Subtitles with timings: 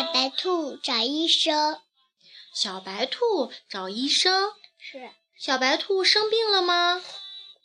[0.00, 1.78] 小白兔找医生。
[2.54, 4.50] 小白兔找医生。
[4.78, 5.10] 是。
[5.38, 7.02] 小白兔生病了吗？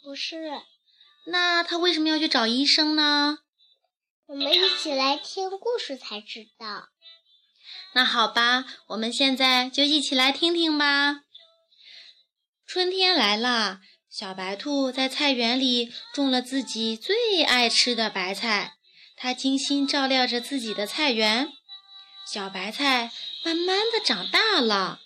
[0.03, 0.51] 不是。
[1.27, 3.37] 那它为什么要去找医生呢？
[4.25, 6.89] 我们一起来听故事才知道。
[7.93, 11.21] 那好吧，我们现在就一起来听听吧。
[12.67, 13.79] 春天来了，
[14.09, 18.73] 小白兔在菜园里种了自己最爱吃的白菜。
[19.15, 21.47] 它精心照料着自己的菜园，
[22.25, 23.11] 小白菜
[23.43, 24.99] 慢慢的长大了，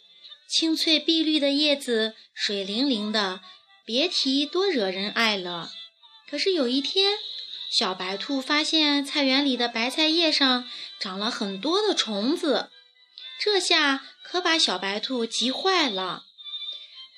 [0.47, 3.41] 青翠碧绿的叶子水灵灵的，
[3.85, 5.69] 别提多惹人爱了。
[6.29, 7.17] 可是有一天，
[7.69, 12.71] 小白兔发现菜园里的白菜叶上长了很多的虫子。
[13.39, 16.23] 这下可把小白兔急坏了，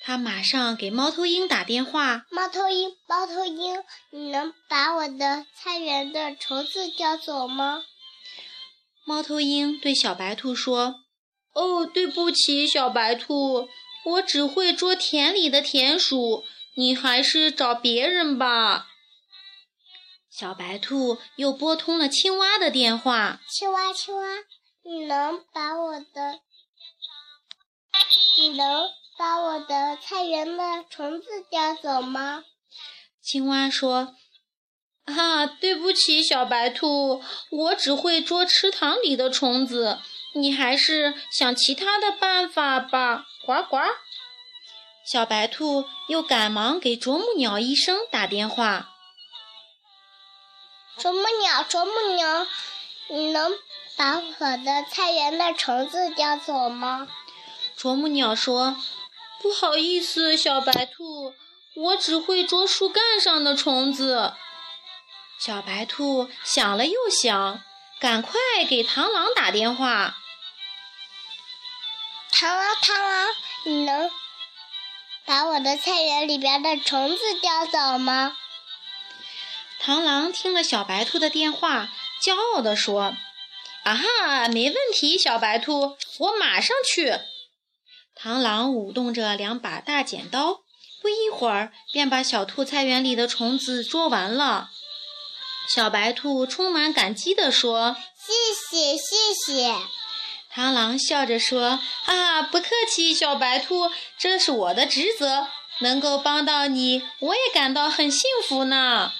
[0.02, 7.84] 他马上给猫头鹰打电话：“猫头鹰，猫头鹰，你能把我的菜园的虫子叼走吗？”
[9.04, 11.00] 猫头鹰对小白兔说
[11.54, 13.68] ：“哦，对不起，小白兔，
[14.04, 16.44] 我只会捉田里的田鼠，
[16.76, 18.88] 你还是找别人吧。”
[20.30, 24.22] 小白兔又拨通了青蛙的电话：“青蛙，青蛙。”
[24.84, 26.40] 你能把我的，
[28.36, 32.42] 你能把我的菜园的虫子叼走吗？
[33.22, 34.16] 青蛙说
[35.04, 39.98] ：“啊，对不起，小白兔，我只会捉池塘里的虫子，
[40.34, 43.78] 你还是想其他的办法吧。”呱呱，
[45.04, 48.90] 小白兔又赶忙给啄木鸟医生打电话
[50.96, 52.46] ：“啄木鸟，啄木鸟，
[53.08, 53.52] 你能？”
[53.94, 57.06] 把我的菜园的虫子叼走吗？
[57.76, 58.74] 啄木鸟说
[59.38, 61.34] ：“不好意思，小白兔，
[61.76, 64.32] 我只会捉树干上的虫子。”
[65.44, 67.60] 小白兔想了又想，
[67.98, 68.38] 赶快
[68.68, 70.14] 给螳螂打电话
[72.32, 73.26] ：“螳螂，螳螂，
[73.64, 74.08] 你能
[75.24, 78.36] 把我的菜园里边的虫子叼走吗？”
[79.84, 81.88] 螳螂听了小白兔的电话，
[82.22, 83.16] 骄傲地说。
[83.82, 87.18] 啊哈，没问题，小白兔，我马上去。
[88.16, 90.60] 螳螂舞动着两把大剪刀，
[91.00, 94.70] 不一会儿便把小兔菜园里的虫子捉完了。
[95.68, 99.74] 小白兔充满感激地说：“谢谢，谢谢。”
[100.54, 105.46] 螳螂笑着说：“啊，不客气，小白兔，这是我的职责，
[105.80, 109.12] 能够帮到你，我也感到很幸福呢。”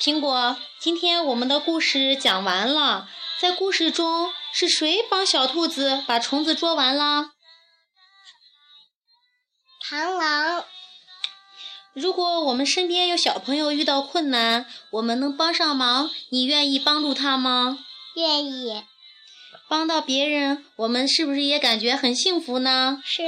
[0.00, 3.08] 苹果，今天我们的故事讲完了。
[3.38, 7.32] 在故事中，是谁帮小兔子把虫子捉完了？
[9.88, 10.64] 螳螂。
[11.94, 17.78] 如果我们身边有小朋友遇到困难，我们能帮上忙，你愿意帮助他吗？
[18.14, 18.82] 愿意。
[19.68, 23.02] 帮到别人，我们是不是也感觉很幸福呢？
[23.04, 23.22] 是。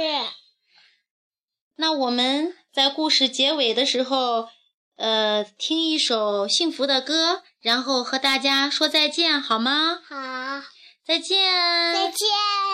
[1.75, 4.49] 那我们在故事结尾的时候。
[4.97, 9.99] 呃，听一首幸福的歌，然后和大家说再见，好吗？
[10.07, 10.61] 好，
[11.03, 11.51] 再见，
[11.91, 12.70] 再见。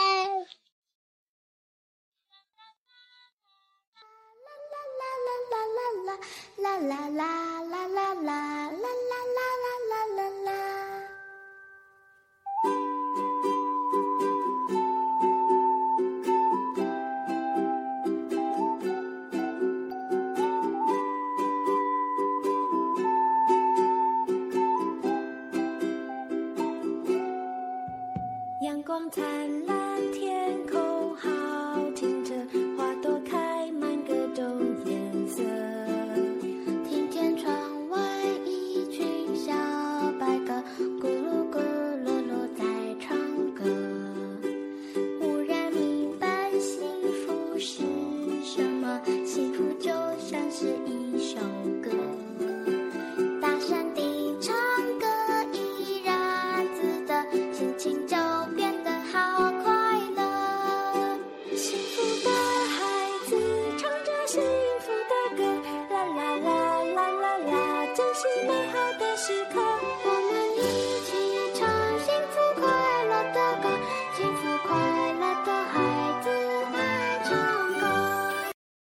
[6.07, 6.17] 啦
[6.57, 9.66] 啦啦啦啦啦啦啦啦啦